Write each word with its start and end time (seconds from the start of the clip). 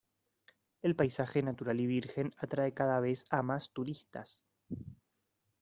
El 0.81 0.95
paisaje 0.95 1.43
natural 1.43 1.79
y 1.79 1.85
virgen 1.85 2.33
atrae 2.39 2.73
cada 2.73 2.99
vez 2.99 3.27
a 3.29 3.43
más 3.43 3.71
turistas. 3.71 4.43